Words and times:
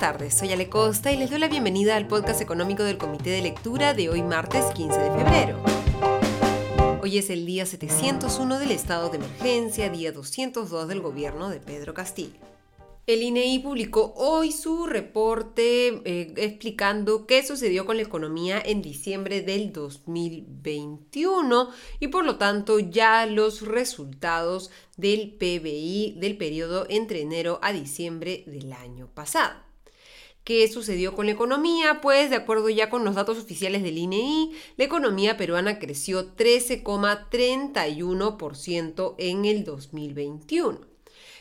tardes, 0.00 0.32
soy 0.32 0.50
Ale 0.50 0.70
Costa 0.70 1.12
y 1.12 1.18
les 1.18 1.28
doy 1.28 1.38
la 1.38 1.48
bienvenida 1.48 1.94
al 1.94 2.08
podcast 2.08 2.40
económico 2.40 2.82
del 2.82 2.96
Comité 2.96 3.28
de 3.28 3.42
Lectura 3.42 3.92
de 3.92 4.08
hoy 4.08 4.22
martes 4.22 4.64
15 4.72 4.98
de 4.98 5.10
febrero. 5.10 5.62
Hoy 7.02 7.18
es 7.18 7.28
el 7.28 7.44
día 7.44 7.66
701 7.66 8.58
del 8.60 8.70
estado 8.70 9.10
de 9.10 9.18
emergencia, 9.18 9.90
día 9.90 10.10
202 10.10 10.88
del 10.88 11.02
gobierno 11.02 11.50
de 11.50 11.60
Pedro 11.60 11.92
Castillo. 11.92 12.32
El 13.06 13.22
INEI 13.22 13.56
e 13.56 13.60
publicó 13.60 14.14
hoy 14.16 14.52
su 14.52 14.86
reporte 14.86 15.88
eh, 16.06 16.32
explicando 16.38 17.26
qué 17.26 17.46
sucedió 17.46 17.84
con 17.84 17.98
la 17.98 18.02
economía 18.02 18.58
en 18.64 18.80
diciembre 18.80 19.42
del 19.42 19.70
2021 19.70 21.68
y 21.98 22.08
por 22.08 22.24
lo 22.24 22.38
tanto 22.38 22.78
ya 22.78 23.26
los 23.26 23.60
resultados 23.60 24.70
del 24.96 25.34
PBI 25.34 26.16
del 26.18 26.38
periodo 26.38 26.86
entre 26.88 27.20
enero 27.20 27.58
a 27.60 27.74
diciembre 27.74 28.44
del 28.46 28.72
año 28.72 29.06
pasado. 29.12 29.69
¿Qué 30.44 30.68
sucedió 30.68 31.14
con 31.14 31.26
la 31.26 31.32
economía? 31.32 32.00
Pues 32.00 32.30
de 32.30 32.36
acuerdo 32.36 32.70
ya 32.70 32.88
con 32.90 33.04
los 33.04 33.14
datos 33.14 33.38
oficiales 33.38 33.82
del 33.82 33.98
INEI, 33.98 34.52
e 34.52 34.56
la 34.76 34.84
economía 34.84 35.36
peruana 35.36 35.78
creció 35.78 36.34
13,31% 36.34 39.14
en 39.18 39.44
el 39.44 39.64
2021. 39.64 40.89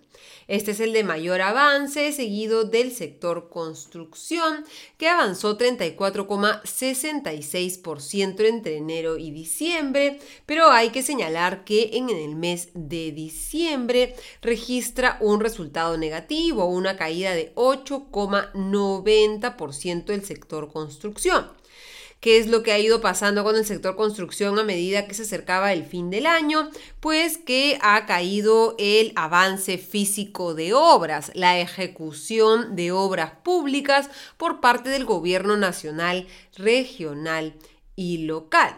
Este 0.47 0.71
es 0.71 0.79
el 0.79 0.93
de 0.93 1.03
mayor 1.03 1.41
avance, 1.41 2.13
seguido 2.13 2.63
del 2.63 2.93
sector 2.93 3.49
construcción, 3.49 4.63
que 4.97 5.09
avanzó 5.09 5.57
34,66% 5.57 7.81
entre 8.21 8.77
enero 8.77 9.17
y 9.17 9.31
diciembre, 9.31 10.19
pero 10.45 10.71
hay 10.71 10.89
que 10.89 11.03
señalar 11.03 11.63
que 11.63 11.91
en 11.93 12.09
el 12.09 12.35
mes 12.35 12.69
de 12.73 13.11
diciembre 13.11 14.15
registra 14.41 15.17
un 15.21 15.39
resultado 15.39 15.97
negativo, 15.97 16.65
una 16.65 16.97
caída 16.97 17.33
de 17.33 17.53
8,90% 17.55 20.09
el 20.09 20.25
sector 20.25 20.69
construcción. 20.71 21.47
Qué 22.19 22.39
es 22.39 22.47
lo 22.47 22.63
que 22.63 22.71
ha 22.71 22.79
ido 22.79 22.99
pasando 22.99 23.43
con 23.43 23.55
el 23.55 23.65
sector 23.65 23.95
construcción 23.95 24.57
a 24.57 24.63
medida 24.63 25.05
que 25.05 25.13
se 25.13 25.21
acercaba 25.21 25.71
el 25.71 25.85
fin 25.85 26.09
del 26.09 26.25
año, 26.25 26.71
pues 26.99 27.37
que 27.37 27.77
ha 27.81 28.07
caído 28.07 28.75
el 28.79 29.13
avance 29.15 29.77
físico 29.77 30.55
de 30.55 30.73
obras, 30.73 31.31
la 31.35 31.59
ejecución 31.59 32.75
de 32.75 32.91
obras 32.91 33.33
públicas 33.43 34.09
por 34.37 34.61
parte 34.61 34.89
del 34.89 35.05
gobierno 35.05 35.57
nacional, 35.57 36.25
regional 36.55 37.53
y 37.97 38.19
local. 38.19 38.77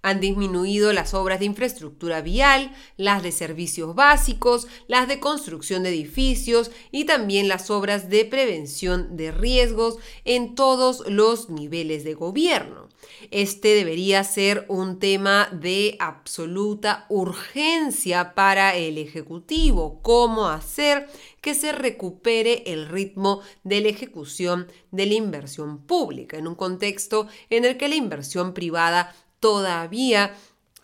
Han 0.00 0.20
disminuido 0.20 0.92
las 0.92 1.12
obras 1.12 1.40
de 1.40 1.46
infraestructura 1.46 2.20
vial, 2.20 2.72
las 2.96 3.24
de 3.24 3.32
servicios 3.32 3.96
básicos, 3.96 4.68
las 4.86 5.08
de 5.08 5.18
construcción 5.18 5.82
de 5.82 5.88
edificios 5.88 6.70
y 6.92 7.04
también 7.04 7.48
las 7.48 7.68
obras 7.68 8.08
de 8.08 8.24
prevención 8.24 9.16
de 9.16 9.32
riesgos 9.32 9.96
en 10.24 10.54
todos 10.54 11.02
los 11.08 11.50
niveles 11.50 12.04
de 12.04 12.14
gobierno. 12.14 12.88
Este 13.32 13.74
debería 13.74 14.22
ser 14.22 14.66
un 14.68 15.00
tema 15.00 15.48
de 15.52 15.96
absoluta 15.98 17.06
urgencia 17.08 18.34
para 18.34 18.76
el 18.76 18.98
Ejecutivo. 18.98 20.00
¿Cómo 20.02 20.46
hacer 20.48 21.08
que 21.40 21.54
se 21.54 21.72
recupere 21.72 22.64
el 22.66 22.88
ritmo 22.88 23.40
de 23.64 23.80
la 23.80 23.88
ejecución 23.88 24.70
de 24.90 25.06
la 25.06 25.14
inversión 25.14 25.78
pública 25.78 26.36
en 26.36 26.46
un 26.46 26.54
contexto 26.54 27.28
en 27.50 27.64
el 27.64 27.76
que 27.76 27.88
la 27.88 27.96
inversión 27.96 28.54
privada 28.54 29.14
todavía 29.40 30.34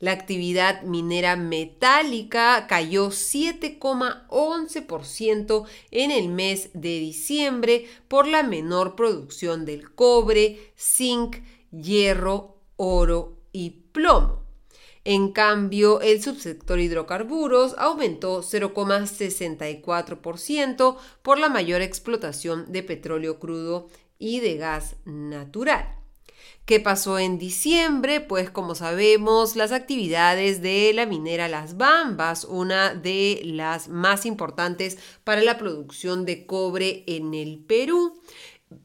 La 0.00 0.12
actividad 0.12 0.82
minera 0.82 1.34
metálica 1.34 2.68
cayó 2.68 3.08
7,11% 3.08 5.64
en 5.90 6.12
el 6.12 6.28
mes 6.28 6.70
de 6.72 7.00
diciembre 7.00 7.88
por 8.06 8.28
la 8.28 8.44
menor 8.44 8.94
producción 8.94 9.64
del 9.64 9.92
cobre, 9.92 10.72
zinc, 10.76 11.38
hierro, 11.72 12.60
oro 12.76 13.38
y 13.52 13.70
plomo. 13.92 14.44
En 15.04 15.32
cambio, 15.32 16.00
el 16.00 16.22
subsector 16.22 16.78
hidrocarburos 16.78 17.74
aumentó 17.78 18.42
0,64% 18.42 20.96
por 21.22 21.38
la 21.38 21.48
mayor 21.48 21.80
explotación 21.80 22.70
de 22.70 22.82
petróleo 22.82 23.38
crudo 23.40 23.88
y 24.18 24.40
de 24.40 24.58
gas 24.58 24.96
natural. 25.06 25.97
¿Qué 26.68 26.80
pasó 26.80 27.18
en 27.18 27.38
diciembre? 27.38 28.20
Pues 28.20 28.50
como 28.50 28.74
sabemos, 28.74 29.56
las 29.56 29.72
actividades 29.72 30.60
de 30.60 30.92
la 30.92 31.06
minera 31.06 31.48
Las 31.48 31.78
Bambas, 31.78 32.44
una 32.44 32.92
de 32.94 33.40
las 33.42 33.88
más 33.88 34.26
importantes 34.26 34.98
para 35.24 35.40
la 35.40 35.56
producción 35.56 36.26
de 36.26 36.44
cobre 36.44 37.04
en 37.06 37.32
el 37.32 37.60
Perú, 37.60 38.20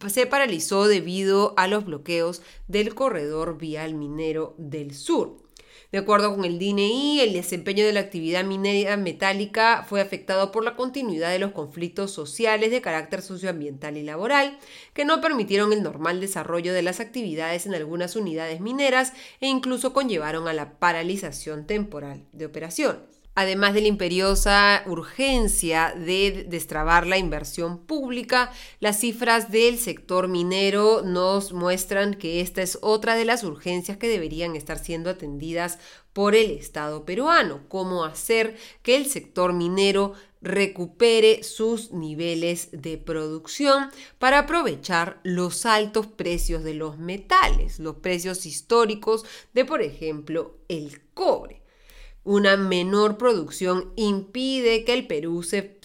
se 0.07 0.25
paralizó 0.27 0.87
debido 0.87 1.53
a 1.57 1.67
los 1.67 1.83
bloqueos 1.83 2.41
del 2.69 2.95
corredor 2.95 3.57
vial 3.57 3.95
minero 3.95 4.55
del 4.57 4.95
sur. 4.95 5.42
De 5.93 5.99
acuerdo 5.99 6.35
con 6.35 6.43
el 6.43 6.57
DNI, 6.57 7.19
el 7.19 7.33
desempeño 7.33 7.85
de 7.85 7.93
la 7.93 7.99
actividad 7.99 8.43
minera 8.43 8.97
metálica 8.97 9.85
fue 9.87 10.01
afectado 10.01 10.51
por 10.51 10.63
la 10.63 10.75
continuidad 10.75 11.29
de 11.29 11.37
los 11.37 11.51
conflictos 11.51 12.09
sociales 12.09 12.71
de 12.71 12.81
carácter 12.81 13.21
socioambiental 13.21 13.95
y 13.97 14.01
laboral, 14.01 14.57
que 14.95 15.05
no 15.05 15.21
permitieron 15.21 15.71
el 15.71 15.83
normal 15.83 16.19
desarrollo 16.19 16.73
de 16.73 16.81
las 16.81 16.99
actividades 16.99 17.67
en 17.67 17.75
algunas 17.75 18.15
unidades 18.15 18.59
mineras 18.59 19.13
e 19.39 19.45
incluso 19.45 19.93
conllevaron 19.93 20.47
a 20.47 20.53
la 20.53 20.79
paralización 20.79 21.67
temporal 21.67 22.25
de 22.31 22.47
operaciones 22.47 23.12
además 23.35 23.73
de 23.73 23.81
la 23.81 23.87
imperiosa 23.87 24.83
urgencia 24.85 25.93
de 25.97 26.45
destrabar 26.47 27.07
la 27.07 27.17
inversión 27.17 27.79
pública, 27.79 28.51
las 28.79 28.99
cifras 28.99 29.51
del 29.51 29.77
sector 29.79 30.27
minero 30.27 31.01
nos 31.03 31.53
muestran 31.53 32.13
que 32.13 32.41
esta 32.41 32.61
es 32.61 32.77
otra 32.81 33.15
de 33.15 33.25
las 33.25 33.43
urgencias 33.43 33.97
que 33.97 34.07
deberían 34.07 34.55
estar 34.55 34.77
siendo 34.77 35.09
atendidas 35.09 35.79
por 36.13 36.35
el 36.35 36.51
Estado 36.51 37.05
peruano, 37.05 37.61
cómo 37.67 38.05
hacer 38.05 38.55
que 38.83 38.95
el 38.95 39.07
sector 39.07 39.53
minero 39.53 40.13
recupere 40.43 41.41
sus 41.41 41.91
niveles 41.91 42.69
de 42.71 42.97
producción 42.97 43.89
para 44.19 44.39
aprovechar 44.39 45.19
los 45.23 45.65
altos 45.65 46.05
precios 46.05 46.63
de 46.63 46.75
los 46.75 46.99
metales, 46.99 47.79
los 47.79 47.95
precios 47.95 48.45
históricos 48.45 49.25
de, 49.53 49.65
por 49.65 49.81
ejemplo, 49.81 50.57
el 50.67 51.01
cobre. 51.13 51.62
Una 52.25 52.55
menor 52.55 53.17
producción 53.17 53.91
impide 53.97 54.85
que 54.85 54.93
el 54.93 55.07
Perú 55.07 55.43
se, 55.43 55.77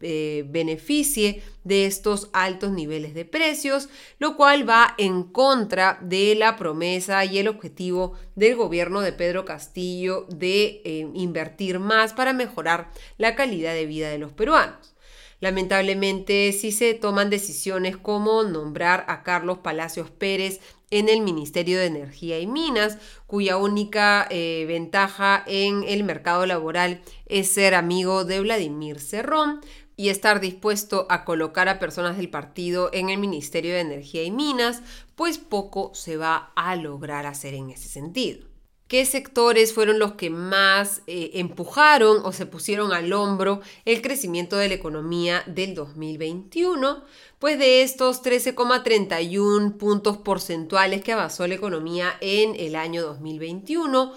eh, 0.00 0.44
beneficie 0.48 1.42
de 1.62 1.86
estos 1.86 2.30
altos 2.32 2.72
niveles 2.72 3.14
de 3.14 3.24
precios, 3.24 3.88
lo 4.18 4.36
cual 4.36 4.68
va 4.68 4.96
en 4.98 5.22
contra 5.22 6.00
de 6.02 6.34
la 6.34 6.56
promesa 6.56 7.24
y 7.24 7.38
el 7.38 7.46
objetivo 7.46 8.14
del 8.34 8.56
gobierno 8.56 9.02
de 9.02 9.12
Pedro 9.12 9.44
Castillo 9.44 10.26
de 10.28 10.82
eh, 10.84 11.08
invertir 11.14 11.78
más 11.78 12.12
para 12.12 12.32
mejorar 12.32 12.90
la 13.16 13.36
calidad 13.36 13.72
de 13.72 13.86
vida 13.86 14.10
de 14.10 14.18
los 14.18 14.32
peruanos. 14.32 14.94
Lamentablemente, 15.38 16.52
sí 16.52 16.72
se 16.72 16.94
toman 16.94 17.28
decisiones 17.28 17.96
como 17.96 18.44
nombrar 18.44 19.04
a 19.08 19.22
Carlos 19.22 19.58
Palacios 19.58 20.10
Pérez 20.10 20.60
en 20.94 21.08
el 21.08 21.22
Ministerio 21.22 21.80
de 21.80 21.86
Energía 21.86 22.38
y 22.38 22.46
Minas, 22.46 22.98
cuya 23.26 23.56
única 23.56 24.28
eh, 24.30 24.64
ventaja 24.68 25.42
en 25.46 25.82
el 25.82 26.04
mercado 26.04 26.46
laboral 26.46 27.02
es 27.26 27.50
ser 27.50 27.74
amigo 27.74 28.24
de 28.24 28.40
Vladimir 28.40 29.00
Cerrón 29.00 29.60
y 29.96 30.08
estar 30.08 30.38
dispuesto 30.38 31.08
a 31.10 31.24
colocar 31.24 31.68
a 31.68 31.80
personas 31.80 32.16
del 32.16 32.30
partido 32.30 32.90
en 32.92 33.10
el 33.10 33.18
Ministerio 33.18 33.74
de 33.74 33.80
Energía 33.80 34.22
y 34.22 34.30
Minas, 34.30 34.82
pues 35.16 35.38
poco 35.38 35.90
se 35.94 36.16
va 36.16 36.52
a 36.54 36.76
lograr 36.76 37.26
hacer 37.26 37.54
en 37.54 37.70
ese 37.70 37.88
sentido 37.88 38.53
qué 38.88 39.06
sectores 39.06 39.72
fueron 39.72 39.98
los 39.98 40.12
que 40.12 40.30
más 40.30 41.02
eh, 41.06 41.30
empujaron 41.34 42.18
o 42.24 42.32
se 42.32 42.46
pusieron 42.46 42.92
al 42.92 43.12
hombro 43.12 43.60
el 43.84 44.02
crecimiento 44.02 44.56
de 44.56 44.68
la 44.68 44.74
economía 44.74 45.42
del 45.46 45.74
2021. 45.74 47.02
Pues 47.38 47.58
de 47.58 47.82
estos 47.82 48.22
13,31 48.22 49.76
puntos 49.76 50.18
porcentuales 50.18 51.02
que 51.02 51.12
avanzó 51.12 51.46
la 51.46 51.54
economía 51.54 52.14
en 52.20 52.54
el 52.56 52.76
año 52.76 53.02
2021, 53.02 54.12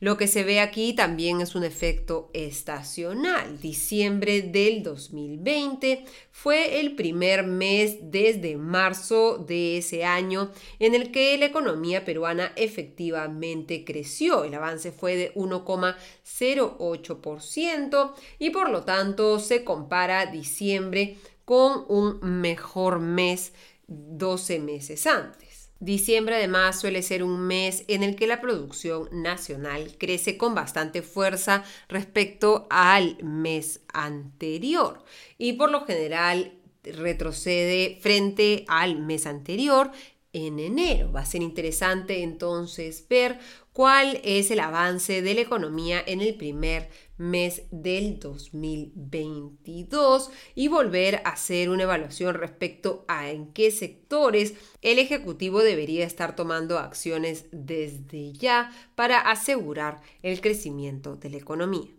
Lo 0.02 0.16
que 0.16 0.28
se 0.28 0.46
ve 0.46 0.62
aquí 0.62 0.94
también 0.94 1.42
es 1.42 1.56
un 1.56 1.66
efecto 1.66 2.30
estacional. 2.34 3.60
Diciembre 3.60 4.42
del 4.42 4.82
2020 4.82 6.06
fue 6.32 6.80
el 6.80 6.96
primer 6.96 7.46
mes 7.46 7.98
desde 8.04 8.56
marzo 8.56 9.38
de 9.38 9.78
ese 9.78 10.06
año 10.06 10.52
en 10.80 10.96
el 10.96 11.12
que 11.12 11.38
la 11.38 11.48
economía 11.48 12.06
peruana 12.06 12.54
efectivamente 12.56 13.84
creció. 13.84 14.46
El 14.46 14.54
avance 14.54 14.94
fue 14.94 15.18
de 15.18 15.34
1,08% 15.34 18.14
y 18.40 18.52
por 18.52 18.70
lo 18.70 18.86
tanto 18.86 19.38
se 19.40 19.66
compara 19.66 20.28
diciembre 20.28 21.18
con 21.44 21.84
un 21.90 22.20
mejor 22.22 23.00
mes 23.00 23.52
12 23.88 24.60
meses 24.60 25.06
antes. 25.08 25.49
Diciembre 25.80 26.36
además 26.36 26.78
suele 26.78 27.02
ser 27.02 27.24
un 27.24 27.40
mes 27.40 27.86
en 27.88 28.04
el 28.04 28.18
que 28.18 28.28
la 28.28 28.42
producción 28.42 29.08
nacional 29.14 29.96
crece 29.98 30.38
con 30.38 30.54
bastante 30.54 31.02
fuerza 31.02 31.64
respecto 31.88 32.68
al 32.70 33.18
mes 33.24 33.82
anterior. 33.94 35.06
Y 35.38 35.54
por 35.54 35.72
lo 35.72 35.86
general 35.86 36.54
retrocede 36.84 37.98
frente 38.02 38.66
al 38.68 39.00
mes 39.00 39.26
anterior 39.26 39.92
en 40.34 40.60
enero. 40.60 41.12
Va 41.12 41.22
a 41.22 41.26
ser 41.26 41.42
interesante 41.42 42.22
entonces 42.24 43.06
ver 43.10 43.40
cuál 43.74 44.20
es 44.24 44.52
el 44.52 44.60
avance 44.60 45.22
de 45.22 45.34
la 45.34 45.42
economía 45.42 46.02
en 46.06 46.22
el 46.22 46.36
primer 46.36 46.90
mes 47.18 47.64
del 47.72 48.20
2022 48.20 50.32
y 50.56 50.68
volver 50.68 51.22
a 51.26 51.30
hacer 51.30 51.70
una 51.70 51.84
evaluación 51.84 52.36
respecto 52.36 53.06
a 53.08 53.30
en 53.30 53.52
qué 53.54 53.72
sectores 53.72 54.56
el 54.82 55.00
Ejecutivo 55.00 55.62
debería 55.62 56.06
estar 56.06 56.36
tomando 56.36 56.80
acciones 56.80 57.46
desde 57.52 58.34
ya 58.34 58.72
para 58.96 59.20
asegurar 59.20 60.02
el 60.24 60.42
crecimiento 60.42 61.16
de 61.16 61.30
la 61.30 61.38
economía. 61.38 61.99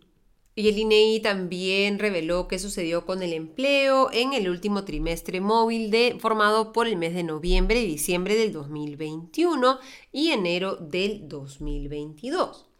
Y 0.53 0.67
el 0.67 0.77
INEI 0.77 1.21
también 1.21 1.97
reveló 1.99 2.47
qué 2.47 2.59
sucedió 2.59 3.05
con 3.05 3.23
el 3.23 3.33
empleo 3.33 4.09
en 4.11 4.33
el 4.33 4.49
último 4.49 4.83
trimestre 4.83 5.39
móvil 5.39 5.91
de, 5.91 6.17
formado 6.19 6.73
por 6.73 6.87
el 6.87 6.97
mes 6.97 7.13
de 7.13 7.23
noviembre 7.23 7.81
y 7.81 7.87
diciembre 7.87 8.35
del 8.35 8.51
2021 8.51 9.79
y 10.11 10.31
enero 10.31 10.75
del 10.75 11.27
2022 11.29 12.70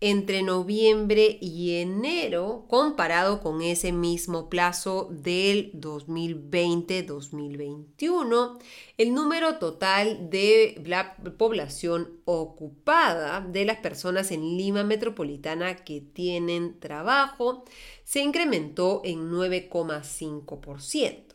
entre 0.00 0.42
noviembre 0.42 1.38
y 1.42 1.76
enero 1.76 2.64
comparado 2.68 3.42
con 3.42 3.60
ese 3.60 3.92
mismo 3.92 4.48
plazo 4.48 5.08
del 5.10 5.72
2020-2021, 5.74 8.58
el 8.96 9.14
número 9.14 9.58
total 9.58 10.30
de 10.30 10.80
la 10.86 11.16
población 11.36 12.18
ocupada 12.24 13.42
de 13.42 13.66
las 13.66 13.76
personas 13.78 14.32
en 14.32 14.56
Lima 14.56 14.84
Metropolitana 14.84 15.76
que 15.76 16.00
tienen 16.00 16.80
trabajo 16.80 17.64
se 18.04 18.20
incrementó 18.20 19.02
en 19.04 19.30
9,5%. 19.30 21.29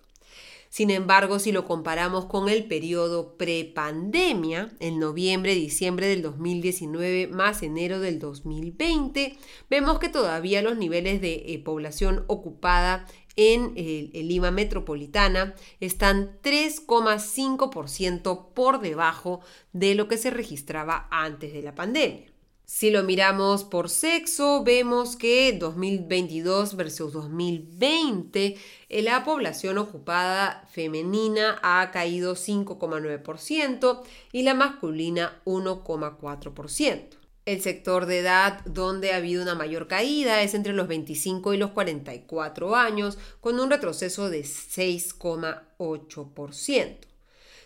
Sin 0.75 0.89
embargo, 0.89 1.39
si 1.39 1.53
lo 1.53 1.63
comparamos 1.63 2.25
con 2.25 2.49
el 2.49 2.65
periodo 2.65 3.37
prepandemia, 3.37 4.75
en 4.81 4.99
noviembre, 4.99 5.55
diciembre 5.55 6.05
del 6.05 6.21
2019 6.21 7.27
más 7.27 7.63
enero 7.63 8.01
del 8.01 8.19
2020, 8.19 9.37
vemos 9.69 9.99
que 9.99 10.09
todavía 10.09 10.61
los 10.61 10.75
niveles 10.75 11.21
de 11.21 11.45
eh, 11.45 11.61
población 11.63 12.25
ocupada 12.27 13.07
en 13.37 13.73
Lima 13.73 14.51
metropolitana 14.51 15.55
están 15.79 16.41
3,5% 16.41 18.53
por 18.53 18.81
debajo 18.81 19.39
de 19.71 19.95
lo 19.95 20.09
que 20.09 20.17
se 20.17 20.29
registraba 20.29 21.07
antes 21.09 21.53
de 21.53 21.61
la 21.61 21.73
pandemia. 21.73 22.34
Si 22.65 22.89
lo 22.89 23.03
miramos 23.03 23.63
por 23.63 23.89
sexo, 23.89 24.63
vemos 24.63 25.15
que 25.15 25.53
2022 25.53 26.75
versus 26.75 27.13
2020, 27.13 28.57
eh, 28.89 29.01
la 29.03 29.23
población 29.23 29.77
ocupada 29.77 30.67
femenina 30.71 31.59
ha 31.61 31.91
caído 31.91 32.35
5,9% 32.35 34.01
y 34.31 34.41
la 34.41 34.55
masculina 34.55 35.39
1,4%. 35.45 37.17
El 37.45 37.61
sector 37.61 38.07
de 38.07 38.17
edad 38.19 38.65
donde 38.65 39.13
ha 39.13 39.17
habido 39.17 39.43
una 39.43 39.53
mayor 39.53 39.87
caída 39.87 40.41
es 40.41 40.55
entre 40.55 40.73
los 40.73 40.87
25 40.87 41.53
y 41.53 41.57
los 41.57 41.69
44 41.69 42.75
años, 42.75 43.19
con 43.41 43.59
un 43.59 43.69
retroceso 43.69 44.31
de 44.31 44.41
6,8%. 44.41 47.14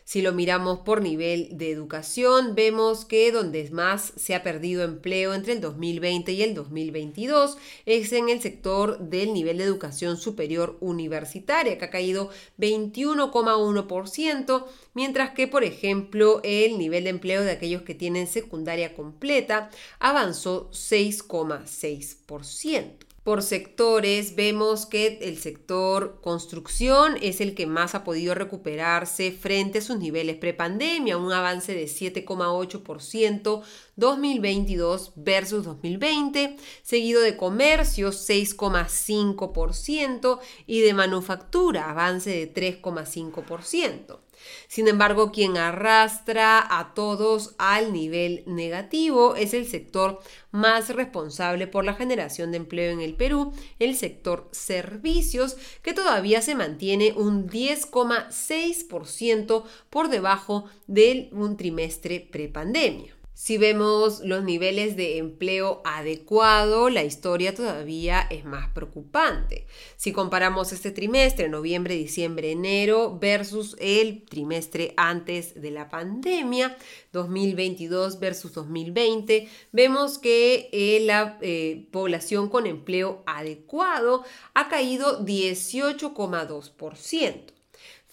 Si 0.10 0.24
lo 0.24 0.34
miramos 0.34 0.80
por 0.80 1.04
nivel 1.04 1.50
de 1.52 1.70
educación, 1.70 2.56
vemos 2.56 3.06
que 3.06 3.32
donde 3.32 3.70
más 3.70 4.12
se 4.16 4.34
ha 4.34 4.42
perdido 4.42 4.84
empleo 4.84 5.36
entre 5.36 5.54
el 5.54 5.62
2020 5.62 6.32
y 6.32 6.42
el 6.42 6.56
2022 6.56 7.60
es 7.86 8.12
en 8.14 8.30
el 8.30 8.42
sector 8.42 8.98
del 8.98 9.36
nivel 9.36 9.60
de 9.60 9.66
educación 9.66 10.18
superior 10.18 10.78
universitaria, 10.80 11.78
que 11.78 11.86
ha 11.86 11.92
caído 11.92 12.32
21,1%, 12.58 14.66
mientras 14.96 15.36
que, 15.36 15.48
por 15.48 15.64
ejemplo, 15.64 16.42
el 16.44 16.80
nivel 16.80 17.04
de 17.04 17.12
empleo 17.12 17.44
de 17.44 17.52
aquellos 17.52 17.84
que 17.84 17.94
tienen 17.94 18.26
secundaria 18.26 18.96
completa 18.96 19.70
avanzó 20.00 20.72
6,6% 20.72 23.09
por 23.30 23.44
sectores, 23.44 24.36
vemos 24.36 24.88
que 24.88 25.20
el 25.22 25.38
sector 25.38 26.20
construcción 26.20 27.16
es 27.22 27.42
el 27.42 27.54
que 27.54 27.68
más 27.68 27.94
ha 27.94 28.04
podido 28.04 28.34
recuperarse 28.34 29.32
frente 29.32 29.78
a 29.78 29.84
sus 29.84 30.00
niveles 30.00 30.38
prepandemia, 30.38 31.16
un 31.16 31.32
avance 31.32 31.76
de 31.76 31.84
7,8% 31.84 33.62
2022 33.98 35.12
versus 35.16 35.64
2020, 35.64 36.58
seguido 36.82 37.22
de 37.22 37.38
comercio 37.38 38.10
6,5% 38.10 40.40
y 40.66 40.82
de 40.82 40.96
manufactura 40.96 41.92
avance 41.92 42.32
de 42.32 42.52
3,5%. 42.52 44.18
Sin 44.68 44.88
embargo, 44.88 45.32
quien 45.32 45.58
arrastra 45.58 46.80
a 46.80 46.94
todos 46.94 47.56
al 47.58 47.92
nivel 47.94 48.44
negativo 48.46 49.36
es 49.36 49.54
el 49.54 49.68
sector 49.68 50.20
más 50.52 50.90
responsable 50.90 51.68
por 51.68 51.86
la 51.86 51.94
generación 51.94 52.52
de 52.52 52.58
empleo 52.58 52.92
en 52.92 53.00
el 53.02 53.16
Perú, 53.16 53.54
el 53.80 53.96
sector 53.96 54.50
servicios, 54.52 55.56
que 55.82 55.94
todavía 55.94 56.42
se 56.42 56.56
mantiene 56.56 57.14
un 57.16 57.50
10,6% 57.50 59.64
por 59.90 60.10
debajo 60.10 60.66
de 60.88 61.30
un 61.32 61.56
trimestre 61.58 62.20
prepandemia. 62.20 63.19
Si 63.40 63.58
vemos 63.58 64.20
los 64.20 64.44
niveles 64.44 64.98
de 64.98 65.18
empleo 65.18 65.82
adecuado, 65.86 66.90
la 66.90 67.06
historia 67.06 67.56
todavía 67.56 68.28
es 68.30 68.44
más 68.44 68.70
preocupante. 68.74 69.66
Si 69.96 70.12
comparamos 70.12 70.74
este 70.74 70.92
trimestre, 70.92 71.48
noviembre, 71.48 71.96
diciembre, 71.96 72.52
enero, 72.52 73.18
versus 73.18 73.78
el 73.80 74.26
trimestre 74.26 74.94
antes 74.98 75.62
de 75.62 75.72
la 75.72 75.88
pandemia, 75.88 76.76
2022 77.14 78.20
versus 78.20 78.52
2020, 78.52 79.48
vemos 79.72 80.18
que 80.18 80.68
eh, 80.74 81.00
la 81.06 81.38
eh, 81.42 81.88
población 81.92 82.50
con 82.50 82.68
empleo 82.68 83.24
adecuado 83.26 84.26
ha 84.54 84.68
caído 84.68 85.26
18,2% 85.26 87.59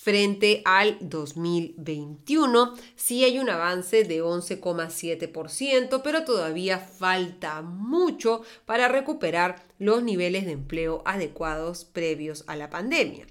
frente 0.07 0.63
al 0.65 0.99
2021. 1.01 2.75
Sí 2.95 3.25
hay 3.25 3.41
un 3.41 3.51
avance 3.51 4.05
de 4.05 4.23
11,7%, 4.23 6.01
pero 6.05 6.23
todavía 6.23 6.79
falta 6.79 7.61
mucho 7.61 8.43
para 8.67 8.87
recuperar 8.87 9.65
los 9.81 10.05
niveles 10.05 10.47
de 10.47 10.53
empleo 10.53 11.03
adecuados 11.07 11.85
previos 11.85 12.45
a 12.47 12.55
la 12.55 12.71
pandemia. 12.71 13.27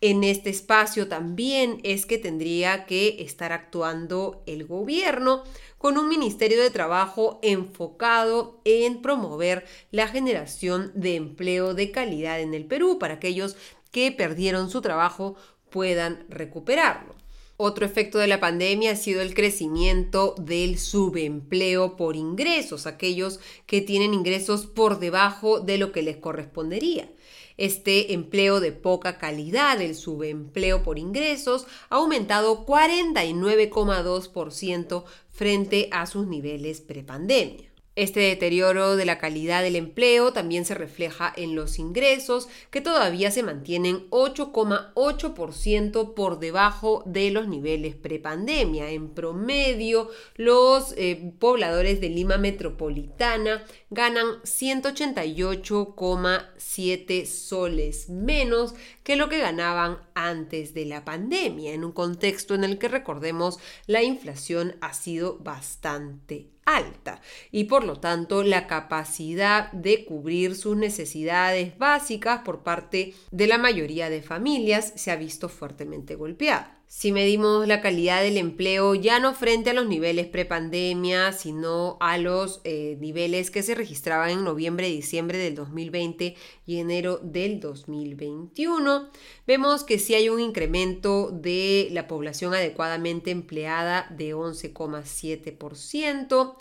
En 0.00 0.24
este 0.24 0.48
espacio 0.48 1.06
también 1.06 1.80
es 1.82 2.06
que 2.06 2.16
tendría 2.16 2.86
que 2.86 3.22
estar 3.22 3.52
actuando 3.52 4.42
el 4.46 4.64
gobierno 4.64 5.42
con 5.76 5.98
un 5.98 6.08
Ministerio 6.08 6.62
de 6.62 6.70
Trabajo 6.70 7.40
enfocado 7.42 8.62
en 8.64 9.02
promover 9.02 9.66
la 9.90 10.08
generación 10.08 10.92
de 10.94 11.16
empleo 11.16 11.74
de 11.74 11.90
calidad 11.90 12.40
en 12.40 12.54
el 12.54 12.64
Perú 12.64 12.98
para 12.98 13.14
aquellos 13.14 13.58
que 13.90 14.12
perdieron 14.12 14.68
su 14.68 14.82
trabajo 14.82 15.36
puedan 15.70 16.26
recuperarlo. 16.28 17.16
Otro 17.58 17.86
efecto 17.86 18.18
de 18.18 18.26
la 18.26 18.38
pandemia 18.38 18.90
ha 18.90 18.96
sido 18.96 19.22
el 19.22 19.32
crecimiento 19.32 20.34
del 20.38 20.78
subempleo 20.78 21.96
por 21.96 22.14
ingresos, 22.14 22.86
aquellos 22.86 23.40
que 23.64 23.80
tienen 23.80 24.12
ingresos 24.12 24.66
por 24.66 24.98
debajo 24.98 25.60
de 25.60 25.78
lo 25.78 25.90
que 25.90 26.02
les 26.02 26.18
correspondería. 26.18 27.08
Este 27.56 28.12
empleo 28.12 28.60
de 28.60 28.72
poca 28.72 29.16
calidad, 29.16 29.80
el 29.80 29.94
subempleo 29.94 30.82
por 30.82 30.98
ingresos, 30.98 31.66
ha 31.88 31.96
aumentado 31.96 32.66
49,2% 32.66 35.04
frente 35.30 35.88
a 35.92 36.04
sus 36.04 36.26
niveles 36.26 36.82
prepandemia. 36.82 37.70
Este 37.96 38.20
deterioro 38.20 38.94
de 38.94 39.04
la 39.06 39.16
calidad 39.16 39.62
del 39.62 39.74
empleo 39.74 40.34
también 40.34 40.66
se 40.66 40.74
refleja 40.74 41.32
en 41.34 41.54
los 41.54 41.78
ingresos, 41.78 42.46
que 42.70 42.82
todavía 42.82 43.30
se 43.30 43.42
mantienen 43.42 44.10
8,8% 44.10 46.12
por 46.12 46.38
debajo 46.38 47.02
de 47.06 47.30
los 47.30 47.48
niveles 47.48 47.94
prepandemia. 47.94 48.90
En 48.90 49.14
promedio, 49.14 50.10
los 50.34 50.92
eh, 50.98 51.32
pobladores 51.38 52.02
de 52.02 52.10
Lima 52.10 52.36
Metropolitana 52.36 53.64
ganan 53.88 54.42
188,7 54.42 57.24
soles 57.24 58.10
menos 58.10 58.74
que 59.04 59.16
lo 59.16 59.30
que 59.30 59.38
ganaban 59.38 60.00
antes 60.14 60.74
de 60.74 60.84
la 60.84 61.06
pandemia, 61.06 61.72
en 61.72 61.82
un 61.82 61.92
contexto 61.92 62.54
en 62.54 62.64
el 62.64 62.76
que 62.76 62.88
recordemos 62.88 63.58
la 63.86 64.02
inflación 64.02 64.76
ha 64.82 64.92
sido 64.92 65.38
bastante 65.38 66.55
alta 66.66 67.22
y 67.50 67.64
por 67.64 67.84
lo 67.84 68.00
tanto 68.00 68.42
la 68.42 68.66
capacidad 68.66 69.72
de 69.72 70.04
cubrir 70.04 70.54
sus 70.54 70.76
necesidades 70.76 71.78
básicas 71.78 72.42
por 72.42 72.62
parte 72.62 73.14
de 73.30 73.46
la 73.46 73.56
mayoría 73.56 74.10
de 74.10 74.20
familias 74.20 74.92
se 74.96 75.10
ha 75.10 75.16
visto 75.16 75.48
fuertemente 75.48 76.16
golpeada. 76.16 76.75
Si 76.88 77.10
medimos 77.10 77.66
la 77.66 77.80
calidad 77.80 78.22
del 78.22 78.36
empleo 78.36 78.94
ya 78.94 79.18
no 79.18 79.34
frente 79.34 79.70
a 79.70 79.74
los 79.74 79.86
niveles 79.86 80.28
prepandemia, 80.28 81.32
sino 81.32 81.96
a 81.98 82.16
los 82.16 82.60
eh, 82.62 82.96
niveles 83.00 83.50
que 83.50 83.64
se 83.64 83.74
registraban 83.74 84.30
en 84.30 84.44
noviembre 84.44 84.88
y 84.88 84.94
diciembre 84.94 85.36
del 85.36 85.56
2020 85.56 86.36
y 86.64 86.78
enero 86.78 87.18
del 87.22 87.58
2021, 87.58 89.10
vemos 89.48 89.82
que 89.82 89.98
sí 89.98 90.14
hay 90.14 90.28
un 90.28 90.38
incremento 90.38 91.32
de 91.32 91.88
la 91.90 92.06
población 92.06 92.54
adecuadamente 92.54 93.32
empleada 93.32 94.06
de 94.16 94.36
11,7%. 94.36 96.56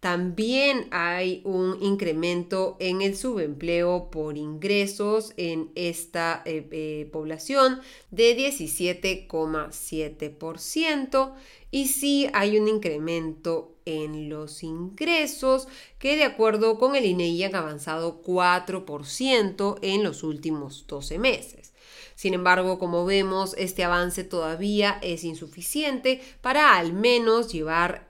También 0.00 0.88
hay 0.92 1.42
un 1.44 1.76
incremento 1.82 2.78
en 2.80 3.02
el 3.02 3.18
subempleo 3.18 4.10
por 4.10 4.38
ingresos 4.38 5.34
en 5.36 5.70
esta 5.74 6.40
eh, 6.46 6.66
eh, 6.70 7.10
población 7.12 7.82
de 8.10 8.34
17,7% 8.34 11.34
y 11.70 11.88
sí 11.88 12.30
hay 12.32 12.58
un 12.58 12.68
incremento 12.68 13.76
en 13.84 14.30
los 14.30 14.62
ingresos 14.62 15.68
que 15.98 16.16
de 16.16 16.24
acuerdo 16.24 16.78
con 16.78 16.96
el 16.96 17.04
INEI 17.04 17.44
han 17.44 17.54
avanzado 17.54 18.22
4% 18.22 19.78
en 19.82 20.02
los 20.02 20.22
últimos 20.22 20.86
12 20.86 21.18
meses. 21.18 21.74
Sin 22.20 22.34
embargo, 22.34 22.78
como 22.78 23.06
vemos, 23.06 23.54
este 23.56 23.82
avance 23.82 24.24
todavía 24.24 24.98
es 25.00 25.24
insuficiente 25.24 26.20
para 26.42 26.76
al 26.76 26.92
menos 26.92 27.50
llevar 27.50 28.04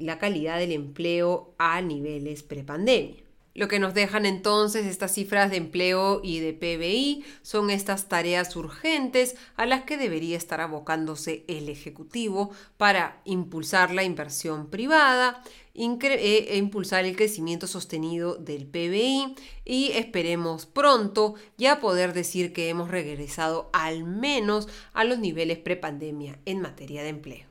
la 0.00 0.18
calidad 0.18 0.58
del 0.58 0.72
empleo 0.72 1.54
a 1.56 1.80
niveles 1.80 2.42
prepandemia. 2.42 3.25
Lo 3.56 3.68
que 3.68 3.78
nos 3.78 3.94
dejan 3.94 4.26
entonces 4.26 4.84
estas 4.84 5.14
cifras 5.14 5.50
de 5.50 5.56
empleo 5.56 6.20
y 6.22 6.40
de 6.40 6.52
PBI 6.52 7.24
son 7.40 7.70
estas 7.70 8.06
tareas 8.06 8.54
urgentes 8.54 9.34
a 9.56 9.64
las 9.64 9.84
que 9.84 9.96
debería 9.96 10.36
estar 10.36 10.60
abocándose 10.60 11.42
el 11.48 11.70
Ejecutivo 11.70 12.50
para 12.76 13.22
impulsar 13.24 13.94
la 13.94 14.04
inversión 14.04 14.68
privada, 14.68 15.42
e, 15.72 16.46
e 16.50 16.58
impulsar 16.58 17.06
el 17.06 17.16
crecimiento 17.16 17.66
sostenido 17.66 18.34
del 18.36 18.66
PBI 18.66 19.34
y 19.64 19.92
esperemos 19.92 20.66
pronto 20.66 21.34
ya 21.56 21.80
poder 21.80 22.12
decir 22.12 22.52
que 22.52 22.68
hemos 22.68 22.90
regresado 22.90 23.70
al 23.72 24.04
menos 24.04 24.68
a 24.92 25.04
los 25.04 25.18
niveles 25.18 25.56
prepandemia 25.56 26.38
en 26.44 26.60
materia 26.60 27.02
de 27.02 27.08
empleo. 27.08 27.46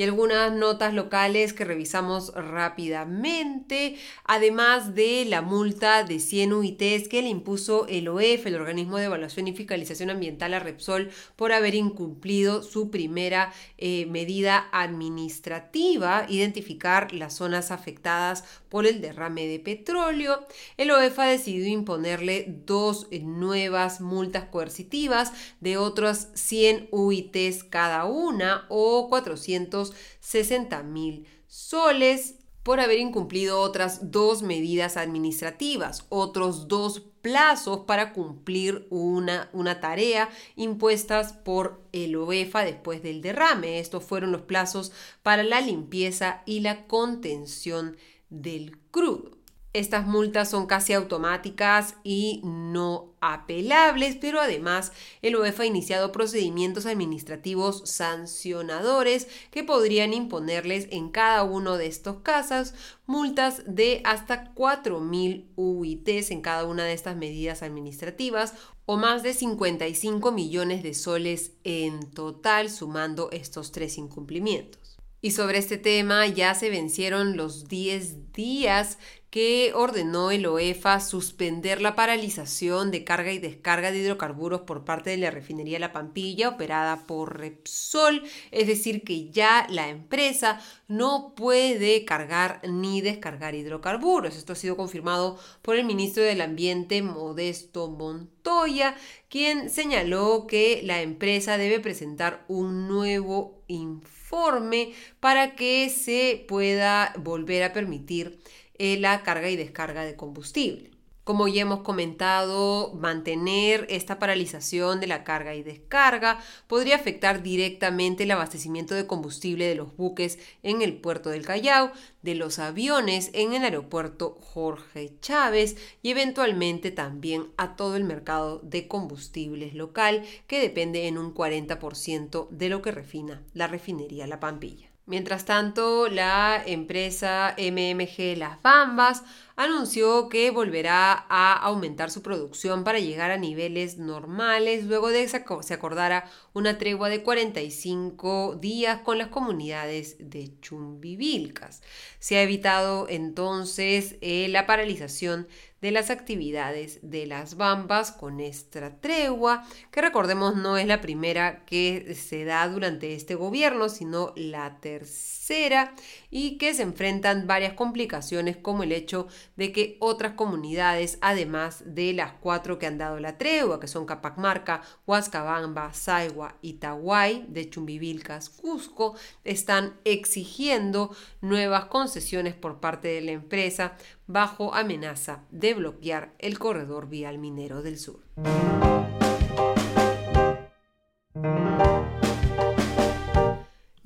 Y 0.00 0.02
algunas 0.02 0.50
notas 0.50 0.94
locales 0.94 1.52
que 1.52 1.66
revisamos 1.66 2.32
rápidamente, 2.32 3.96
además 4.24 4.94
de 4.94 5.26
la 5.26 5.42
multa 5.42 6.04
de 6.04 6.20
100 6.20 6.54
UITs 6.54 7.06
que 7.06 7.20
le 7.20 7.28
impuso 7.28 7.86
el 7.86 8.08
OEF, 8.08 8.46
el 8.46 8.54
Organismo 8.54 8.96
de 8.96 9.04
Evaluación 9.04 9.46
y 9.48 9.52
Fiscalización 9.52 10.08
Ambiental 10.08 10.54
a 10.54 10.58
Repsol, 10.58 11.10
por 11.36 11.52
haber 11.52 11.74
incumplido 11.74 12.62
su 12.62 12.90
primera 12.90 13.52
eh, 13.76 14.06
medida 14.06 14.70
administrativa, 14.72 16.24
identificar 16.30 17.12
las 17.12 17.34
zonas 17.34 17.70
afectadas 17.70 18.44
por 18.70 18.86
el 18.86 19.02
derrame 19.02 19.48
de 19.48 19.58
petróleo. 19.58 20.46
El 20.78 20.92
OEF 20.92 21.18
ha 21.18 21.26
decidido 21.26 21.68
imponerle 21.68 22.46
dos 22.64 23.06
nuevas 23.20 24.00
multas 24.00 24.44
coercitivas 24.44 25.34
de 25.60 25.76
otros 25.76 26.28
100 26.32 26.88
UITs 26.90 27.64
cada 27.64 28.06
una 28.06 28.64
o 28.70 29.10
400 29.10 29.89
60 30.20 30.82
mil 30.82 31.26
soles 31.46 32.36
por 32.62 32.80
haber 32.80 32.98
incumplido 32.98 33.60
otras 33.60 34.10
dos 34.10 34.42
medidas 34.42 34.96
administrativas, 34.96 36.06
otros 36.08 36.68
dos 36.68 37.00
plazos 37.22 37.80
para 37.80 38.12
cumplir 38.12 38.86
una, 38.90 39.48
tarea 39.80 40.28
impuestas 40.56 41.32
por 41.32 41.82
el 41.92 42.16
OEFA 42.16 42.64
después 42.64 43.02
del 43.02 43.22
derrame. 43.22 43.78
Estos 43.78 44.04
fueron 44.04 44.32
los 44.32 44.42
plazos 44.42 44.92
para 45.22 45.42
la 45.42 45.60
limpieza 45.60 46.42
y 46.46 46.60
la 46.60 46.86
contención 46.86 47.96
del 48.28 48.78
crudo. 48.90 49.39
Estas 49.72 50.04
multas 50.04 50.50
son 50.50 50.66
casi 50.66 50.94
automáticas 50.94 51.94
y 52.02 52.40
no 52.42 53.14
apelables, 53.20 54.16
pero 54.20 54.40
además 54.40 54.90
el 55.22 55.36
OEF 55.36 55.60
ha 55.60 55.66
iniciado 55.66 56.10
procedimientos 56.10 56.86
administrativos 56.86 57.82
sancionadores 57.88 59.28
que 59.52 59.62
podrían 59.62 60.12
imponerles 60.12 60.88
en 60.90 61.10
cada 61.10 61.44
uno 61.44 61.76
de 61.76 61.86
estos 61.86 62.16
casos 62.22 62.74
multas 63.06 63.62
de 63.64 64.00
hasta 64.04 64.52
4.000 64.56 65.46
UITs 65.54 66.32
en 66.32 66.40
cada 66.40 66.64
una 66.64 66.84
de 66.84 66.92
estas 66.92 67.16
medidas 67.16 67.62
administrativas 67.62 68.54
o 68.86 68.96
más 68.96 69.22
de 69.22 69.34
55 69.34 70.32
millones 70.32 70.82
de 70.82 70.94
soles 70.94 71.52
en 71.62 72.10
total 72.10 72.70
sumando 72.70 73.30
estos 73.30 73.70
tres 73.70 73.98
incumplimientos. 73.98 74.80
Y 75.22 75.32
sobre 75.32 75.58
este 75.58 75.76
tema 75.76 76.26
ya 76.26 76.54
se 76.54 76.70
vencieron 76.70 77.36
los 77.36 77.68
10 77.68 78.32
días 78.32 78.98
que 79.30 79.70
ordenó 79.76 80.32
el 80.32 80.44
OEFA 80.44 80.98
suspender 80.98 81.80
la 81.80 81.94
paralización 81.94 82.90
de 82.90 83.04
carga 83.04 83.30
y 83.32 83.38
descarga 83.38 83.92
de 83.92 83.98
hidrocarburos 83.98 84.62
por 84.62 84.84
parte 84.84 85.10
de 85.10 85.18
la 85.18 85.30
refinería 85.30 85.78
La 85.78 85.92
Pampilla 85.92 86.48
operada 86.48 87.06
por 87.06 87.38
Repsol, 87.38 88.24
es 88.50 88.66
decir, 88.66 89.04
que 89.04 89.30
ya 89.30 89.68
la 89.70 89.88
empresa 89.88 90.60
no 90.88 91.32
puede 91.36 92.04
cargar 92.04 92.60
ni 92.68 93.00
descargar 93.00 93.54
hidrocarburos. 93.54 94.36
Esto 94.36 94.54
ha 94.54 94.56
sido 94.56 94.76
confirmado 94.76 95.38
por 95.62 95.76
el 95.76 95.84
ministro 95.84 96.24
del 96.24 96.40
Ambiente 96.40 97.00
Modesto 97.00 97.88
Montoya, 97.88 98.96
quien 99.28 99.70
señaló 99.70 100.48
que 100.48 100.80
la 100.82 101.02
empresa 101.02 101.56
debe 101.56 101.78
presentar 101.78 102.44
un 102.48 102.88
nuevo 102.88 103.62
informe 103.68 104.92
para 105.20 105.54
que 105.54 105.88
se 105.88 106.44
pueda 106.48 107.12
volver 107.16 107.62
a 107.62 107.72
permitir 107.72 108.40
la 108.80 109.22
carga 109.22 109.50
y 109.50 109.56
descarga 109.56 110.04
de 110.04 110.16
combustible. 110.16 110.90
Como 111.22 111.46
ya 111.46 111.62
hemos 111.62 111.82
comentado, 111.82 112.92
mantener 112.94 113.86
esta 113.90 114.18
paralización 114.18 115.00
de 115.00 115.06
la 115.06 115.22
carga 115.22 115.54
y 115.54 115.62
descarga 115.62 116.40
podría 116.66 116.96
afectar 116.96 117.42
directamente 117.42 118.24
el 118.24 118.30
abastecimiento 118.30 118.94
de 118.94 119.06
combustible 119.06 119.66
de 119.66 119.74
los 119.74 119.96
buques 119.96 120.38
en 120.62 120.80
el 120.80 120.96
puerto 120.96 121.28
del 121.28 121.44
Callao, 121.44 121.92
de 122.22 122.34
los 122.34 122.58
aviones 122.58 123.30
en 123.34 123.52
el 123.52 123.62
aeropuerto 123.62 124.38
Jorge 124.40 125.12
Chávez 125.20 125.76
y 126.02 126.10
eventualmente 126.10 126.90
también 126.90 127.48
a 127.58 127.76
todo 127.76 127.96
el 127.96 128.04
mercado 128.04 128.58
de 128.64 128.88
combustibles 128.88 129.74
local 129.74 130.24
que 130.46 130.58
depende 130.58 131.06
en 131.06 131.18
un 131.18 131.34
40% 131.34 132.48
de 132.48 132.68
lo 132.70 132.82
que 132.82 132.92
refina 132.92 133.42
la 133.52 133.66
refinería 133.66 134.26
La 134.26 134.40
Pampilla. 134.40 134.89
Mientras 135.06 135.44
tanto, 135.44 136.08
la 136.08 136.62
empresa 136.64 137.56
MMG 137.58 138.36
Las 138.36 138.62
Bambas 138.62 139.24
anunció 139.56 140.28
que 140.28 140.50
volverá 140.50 141.26
a 141.28 141.52
aumentar 141.52 142.10
su 142.10 142.22
producción 142.22 142.84
para 142.84 142.98
llegar 142.98 143.30
a 143.30 143.36
niveles 143.36 143.98
normales 143.98 144.84
luego 144.84 145.08
de 145.08 145.26
que 145.26 145.62
se 145.62 145.74
acordara 145.74 146.30
una 146.54 146.78
tregua 146.78 147.08
de 147.08 147.22
45 147.22 148.56
días 148.60 149.00
con 149.00 149.18
las 149.18 149.28
comunidades 149.28 150.16
de 150.18 150.58
Chumbivilcas. 150.60 151.82
Se 152.20 152.36
ha 152.36 152.42
evitado 152.42 153.06
entonces 153.08 154.16
eh, 154.20 154.48
la 154.48 154.66
paralización 154.66 155.48
de 155.80 155.90
las 155.90 156.10
actividades 156.10 156.98
de 157.02 157.26
las 157.26 157.56
Bambas 157.56 158.12
con 158.12 158.40
esta 158.40 159.00
tregua, 159.00 159.66
que 159.90 160.00
recordemos 160.00 160.56
no 160.56 160.76
es 160.76 160.86
la 160.86 161.00
primera 161.00 161.64
que 161.64 162.14
se 162.14 162.44
da 162.44 162.68
durante 162.68 163.14
este 163.14 163.34
gobierno, 163.34 163.88
sino 163.88 164.32
la 164.36 164.80
tercera, 164.80 165.94
y 166.30 166.58
que 166.58 166.74
se 166.74 166.82
enfrentan 166.82 167.46
varias 167.46 167.74
complicaciones 167.74 168.56
como 168.56 168.82
el 168.82 168.92
hecho 168.92 169.26
de 169.56 169.72
que 169.72 169.96
otras 170.00 170.32
comunidades, 170.32 171.18
además 171.20 171.82
de 171.86 172.12
las 172.12 172.32
cuatro 172.32 172.78
que 172.78 172.86
han 172.86 172.98
dado 172.98 173.18
la 173.18 173.36
tregua, 173.38 173.80
que 173.80 173.88
son 173.88 174.06
Capacmarca, 174.06 174.82
Huascabamba, 175.06 175.92
Saigua 175.92 176.56
y 176.62 176.74
Tahuay, 176.74 177.46
de 177.48 177.68
Chumbivilcas, 177.68 178.48
Cusco, 178.48 179.16
están 179.44 179.94
exigiendo 180.04 181.14
nuevas 181.40 181.86
concesiones 181.86 182.54
por 182.54 182.80
parte 182.80 183.08
de 183.08 183.20
la 183.20 183.32
empresa 183.32 183.96
bajo 184.26 184.74
amenaza 184.74 185.44
de 185.50 185.74
bloquear 185.74 186.34
el 186.38 186.58
corredor 186.58 187.08
vial 187.08 187.38
minero 187.38 187.82
del 187.82 187.98
sur. 187.98 188.20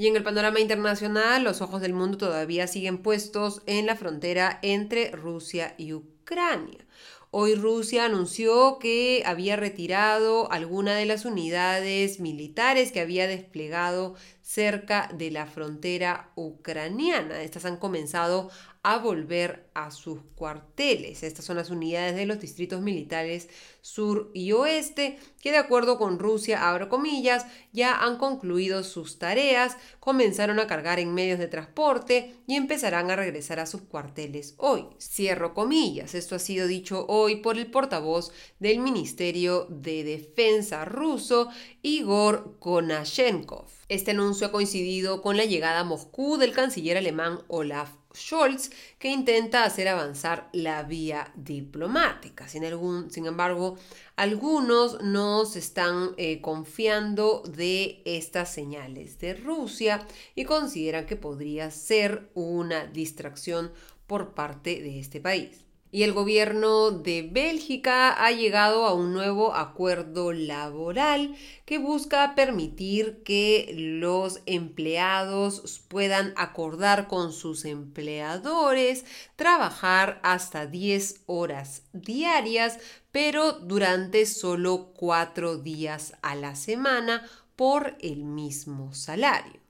Y 0.04 0.08
en 0.08 0.16
el 0.16 0.22
panorama 0.22 0.60
internacional, 0.60 1.44
los 1.44 1.62
ojos 1.62 1.80
del 1.80 1.94
mundo 1.94 2.18
todavía 2.18 2.66
siguen 2.66 2.98
puestos 2.98 3.62
en 3.64 3.86
la 3.86 3.96
frontera 3.96 4.58
entre 4.60 5.10
Rusia 5.12 5.74
y 5.78 5.94
Ucrania. 5.94 6.84
Hoy 7.30 7.54
Rusia 7.54 8.04
anunció 8.04 8.78
que 8.78 9.22
había 9.24 9.56
retirado 9.56 10.52
alguna 10.52 10.94
de 10.94 11.06
las 11.06 11.24
unidades 11.24 12.20
militares 12.20 12.92
que 12.92 13.00
había 13.00 13.26
desplegado 13.26 14.14
cerca 14.42 15.08
de 15.14 15.30
la 15.30 15.46
frontera 15.46 16.32
ucraniana. 16.34 17.40
Estas 17.40 17.64
han 17.64 17.78
comenzado 17.78 18.50
a 18.84 18.98
volver 18.98 19.66
a 19.72 19.90
sus 19.90 20.20
cuarteles. 20.36 21.22
Estas 21.22 21.46
son 21.46 21.56
las 21.56 21.70
unidades 21.70 22.14
de 22.14 22.26
los 22.26 22.38
distritos 22.38 22.82
militares 22.82 23.48
sur 23.80 24.30
y 24.34 24.52
oeste 24.52 25.18
que 25.40 25.50
de 25.50 25.56
acuerdo 25.56 25.98
con 25.98 26.18
Rusia, 26.18 26.60
comillas, 26.90 27.46
ya 27.72 27.96
han 27.96 28.18
concluido 28.18 28.84
sus 28.84 29.18
tareas, 29.18 29.78
comenzaron 30.00 30.60
a 30.60 30.66
cargar 30.66 31.00
en 31.00 31.14
medios 31.14 31.38
de 31.38 31.48
transporte 31.48 32.36
y 32.46 32.56
empezarán 32.56 33.10
a 33.10 33.16
regresar 33.16 33.58
a 33.58 33.66
sus 33.66 33.80
cuarteles 33.80 34.54
hoy. 34.58 34.86
Cierro 34.98 35.54
comillas. 35.54 36.14
Esto 36.14 36.36
ha 36.36 36.38
sido 36.38 36.66
dicho 36.66 37.06
hoy 37.08 37.36
por 37.36 37.56
el 37.56 37.70
portavoz 37.70 38.32
del 38.58 38.80
Ministerio 38.80 39.66
de 39.70 40.04
Defensa 40.04 40.84
ruso, 40.84 41.48
Igor 41.80 42.58
Konashenkov. 42.58 43.66
Este 43.88 44.10
anuncio 44.10 44.46
ha 44.46 44.52
coincidido 44.52 45.22
con 45.22 45.38
la 45.38 45.46
llegada 45.46 45.80
a 45.80 45.84
Moscú 45.84 46.36
del 46.36 46.52
canciller 46.52 46.98
alemán 46.98 47.40
Olaf 47.48 48.03
Scholz, 48.14 48.70
que 48.98 49.08
intenta 49.08 49.64
hacer 49.64 49.88
avanzar 49.88 50.48
la 50.52 50.82
vía 50.84 51.32
diplomática. 51.34 52.48
Sin, 52.48 52.64
algún, 52.64 53.10
sin 53.10 53.26
embargo, 53.26 53.76
algunos 54.16 55.02
no 55.02 55.44
se 55.44 55.58
están 55.58 56.10
eh, 56.16 56.40
confiando 56.40 57.42
de 57.42 58.02
estas 58.04 58.52
señales 58.52 59.18
de 59.18 59.34
Rusia 59.34 60.06
y 60.34 60.44
consideran 60.44 61.06
que 61.06 61.16
podría 61.16 61.70
ser 61.70 62.30
una 62.34 62.86
distracción 62.86 63.72
por 64.06 64.34
parte 64.34 64.80
de 64.80 65.00
este 65.00 65.20
país. 65.20 65.63
Y 65.94 66.02
el 66.02 66.12
gobierno 66.12 66.90
de 66.90 67.22
Bélgica 67.22 68.10
ha 68.10 68.32
llegado 68.32 68.84
a 68.84 68.94
un 68.94 69.12
nuevo 69.12 69.54
acuerdo 69.54 70.32
laboral 70.32 71.36
que 71.66 71.78
busca 71.78 72.34
permitir 72.34 73.22
que 73.22 73.72
los 73.76 74.40
empleados 74.46 75.84
puedan 75.86 76.34
acordar 76.36 77.06
con 77.06 77.32
sus 77.32 77.64
empleadores 77.64 79.04
trabajar 79.36 80.18
hasta 80.24 80.66
10 80.66 81.20
horas 81.26 81.84
diarias, 81.92 82.80
pero 83.12 83.52
durante 83.52 84.26
solo 84.26 84.94
4 84.94 85.58
días 85.58 86.14
a 86.22 86.34
la 86.34 86.56
semana 86.56 87.24
por 87.54 87.96
el 88.00 88.24
mismo 88.24 88.92
salario. 88.94 89.63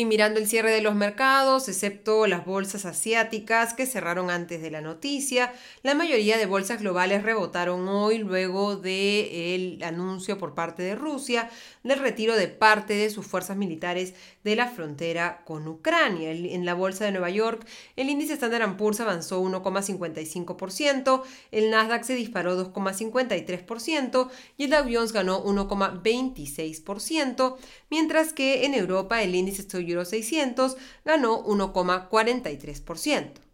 Y 0.00 0.06
mirando 0.06 0.40
el 0.40 0.48
cierre 0.48 0.70
de 0.70 0.80
los 0.80 0.94
mercados, 0.94 1.68
excepto 1.68 2.26
las 2.26 2.46
bolsas 2.46 2.86
asiáticas 2.86 3.74
que 3.74 3.84
cerraron 3.84 4.30
antes 4.30 4.62
de 4.62 4.70
la 4.70 4.80
noticia, 4.80 5.52
la 5.82 5.94
mayoría 5.94 6.38
de 6.38 6.46
bolsas 6.46 6.80
globales 6.80 7.22
rebotaron 7.22 7.86
hoy 7.86 8.16
luego 8.16 8.76
del 8.76 9.78
anuncio 9.82 10.38
por 10.38 10.54
parte 10.54 10.82
de 10.82 10.94
Rusia 10.94 11.50
del 11.82 11.98
retiro 11.98 12.34
de 12.34 12.48
parte 12.48 12.94
de 12.94 13.10
sus 13.10 13.26
fuerzas 13.26 13.58
militares 13.58 14.14
de 14.44 14.56
la 14.56 14.68
frontera 14.68 15.42
con 15.44 15.68
Ucrania. 15.68 16.30
En 16.30 16.64
la 16.64 16.72
bolsa 16.74 17.04
de 17.04 17.12
Nueva 17.12 17.30
York, 17.30 17.66
el 17.96 18.10
índice 18.10 18.34
Standard 18.34 18.76
Poor's 18.76 19.00
avanzó 19.00 19.42
1,55%, 19.42 21.22
el 21.50 21.70
Nasdaq 21.70 22.04
se 22.04 22.14
disparó 22.14 22.72
2,53% 22.72 24.30
y 24.56 24.64
el 24.64 24.70
Dow 24.70 24.84
Jones 24.90 25.12
ganó 25.12 25.44
1,26%, 25.44 27.56
mientras 27.90 28.32
que 28.32 28.64
en 28.64 28.74
Europa 28.74 29.22
el 29.22 29.34
índice 29.34 29.66
Euro 29.78 30.04
600 30.04 30.76
ganó 31.04 31.44
1,43%. 31.44 33.49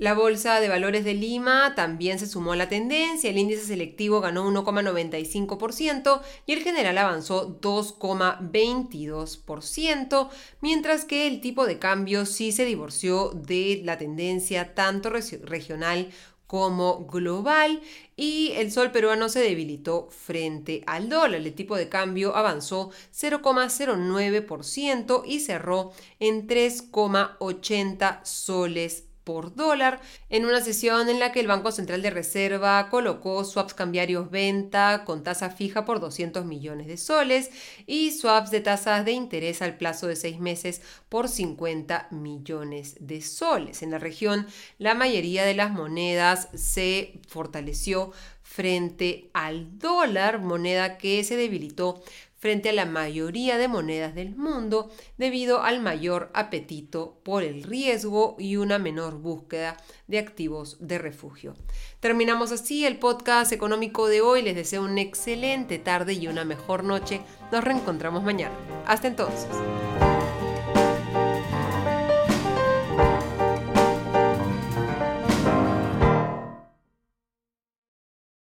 La 0.00 0.14
Bolsa 0.14 0.58
de 0.60 0.68
Valores 0.70 1.04
de 1.04 1.12
Lima 1.12 1.74
también 1.74 2.18
se 2.18 2.26
sumó 2.26 2.54
a 2.54 2.56
la 2.56 2.70
tendencia, 2.70 3.28
el 3.28 3.36
índice 3.36 3.66
selectivo 3.66 4.22
ganó 4.22 4.50
1,95% 4.50 6.22
y 6.46 6.54
el 6.54 6.62
general 6.62 6.96
avanzó 6.96 7.60
2,22%, 7.60 10.30
mientras 10.62 11.04
que 11.04 11.26
el 11.26 11.42
tipo 11.42 11.66
de 11.66 11.78
cambio 11.78 12.24
sí 12.24 12.50
se 12.50 12.64
divorció 12.64 13.28
de 13.28 13.82
la 13.84 13.98
tendencia 13.98 14.74
tanto 14.74 15.10
regional 15.10 16.08
como 16.46 17.04
global 17.04 17.82
y 18.16 18.52
el 18.56 18.72
sol 18.72 18.92
peruano 18.92 19.28
se 19.28 19.40
debilitó 19.40 20.08
frente 20.08 20.82
al 20.86 21.10
dólar. 21.10 21.42
El 21.42 21.52
tipo 21.52 21.76
de 21.76 21.90
cambio 21.90 22.34
avanzó 22.34 22.90
0,09% 23.14 25.22
y 25.26 25.40
cerró 25.40 25.92
en 26.20 26.48
3,80 26.48 28.24
soles 28.24 29.09
por 29.30 29.54
dólar 29.54 30.00
en 30.28 30.44
una 30.44 30.60
sesión 30.60 31.08
en 31.08 31.20
la 31.20 31.30
que 31.30 31.38
el 31.38 31.46
Banco 31.46 31.70
Central 31.70 32.02
de 32.02 32.10
Reserva 32.10 32.88
colocó 32.90 33.44
swaps 33.44 33.74
cambiarios 33.74 34.28
venta 34.28 35.04
con 35.04 35.22
tasa 35.22 35.50
fija 35.50 35.84
por 35.84 36.00
200 36.00 36.44
millones 36.44 36.88
de 36.88 36.96
soles 36.96 37.50
y 37.86 38.10
swaps 38.10 38.50
de 38.50 38.60
tasas 38.60 39.04
de 39.04 39.12
interés 39.12 39.62
al 39.62 39.76
plazo 39.76 40.08
de 40.08 40.16
seis 40.16 40.40
meses 40.40 40.82
por 41.08 41.28
50 41.28 42.08
millones 42.10 42.96
de 42.98 43.22
soles. 43.22 43.82
En 43.82 43.92
la 43.92 43.98
región, 43.98 44.48
la 44.78 44.94
mayoría 44.94 45.44
de 45.44 45.54
las 45.54 45.70
monedas 45.70 46.48
se 46.54 47.20
fortaleció 47.28 48.10
frente 48.42 49.30
al 49.32 49.78
dólar, 49.78 50.40
moneda 50.40 50.98
que 50.98 51.22
se 51.22 51.36
debilitó 51.36 52.02
frente 52.40 52.70
a 52.70 52.72
la 52.72 52.86
mayoría 52.86 53.58
de 53.58 53.68
monedas 53.68 54.14
del 54.14 54.34
mundo 54.34 54.90
debido 55.18 55.62
al 55.62 55.80
mayor 55.80 56.30
apetito 56.34 57.20
por 57.22 57.44
el 57.44 57.62
riesgo 57.62 58.34
y 58.38 58.56
una 58.56 58.78
menor 58.78 59.18
búsqueda 59.18 59.76
de 60.08 60.18
activos 60.18 60.78
de 60.80 60.98
refugio. 60.98 61.54
Terminamos 62.00 62.50
así 62.50 62.86
el 62.86 62.98
podcast 62.98 63.52
económico 63.52 64.08
de 64.08 64.22
hoy. 64.22 64.42
Les 64.42 64.56
deseo 64.56 64.82
una 64.82 65.02
excelente 65.02 65.78
tarde 65.78 66.14
y 66.14 66.26
una 66.28 66.44
mejor 66.44 66.82
noche. 66.82 67.20
Nos 67.52 67.62
reencontramos 67.62 68.24
mañana. 68.24 68.54
Hasta 68.86 69.06
entonces. 69.06 70.09